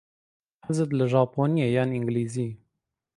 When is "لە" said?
0.97-1.05